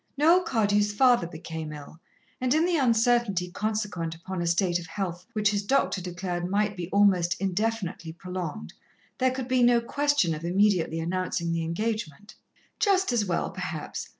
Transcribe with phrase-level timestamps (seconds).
[0.17, 1.99] Noel Cardew's father became ill,
[2.41, 6.75] and in the uncertainty consequent upon a state of health which his doctor declared might
[6.75, 8.73] be almost indefinitely prolonged,
[9.19, 12.33] there could be no question of immediately announcing the engagement.
[12.79, 14.09] "Just as well, perhaps.